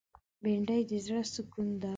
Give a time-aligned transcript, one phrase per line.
[0.43, 1.89] بېنډۍ د زړه سکون ده